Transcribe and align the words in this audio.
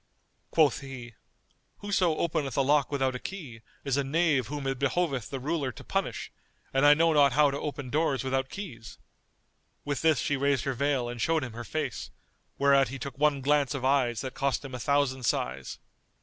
Quoth 0.49 0.79
he, 0.81 1.13
"Whoso 1.81 2.15
openeth 2.17 2.57
a 2.57 2.63
lock 2.63 2.91
without 2.91 3.13
a 3.13 3.19
key 3.19 3.61
is 3.83 3.97
a 3.97 4.03
knave 4.03 4.47
whom 4.47 4.65
it 4.65 4.79
behoveth 4.79 5.29
the 5.29 5.39
ruler 5.39 5.71
to 5.71 5.83
punish, 5.83 6.31
and 6.73 6.87
I 6.87 6.95
know 6.95 7.13
not 7.13 7.33
how 7.33 7.51
to 7.51 7.59
open 7.59 7.91
doors 7.91 8.23
without 8.23 8.49
keys?"[FN#230] 8.49 8.97
With 9.85 10.01
this 10.01 10.17
she 10.17 10.37
raised 10.37 10.63
her 10.63 10.73
veil 10.73 11.07
and 11.07 11.21
showed 11.21 11.43
him 11.43 11.53
her 11.53 11.63
face, 11.63 12.09
whereat 12.57 12.87
he 12.87 12.97
took 12.97 13.19
one 13.19 13.41
glance 13.41 13.75
of 13.75 13.85
eyes 13.85 14.21
that 14.21 14.33
cost 14.33 14.65
him 14.65 14.73
a 14.73 14.79
thousand 14.79 15.21
sighs. 15.21 15.77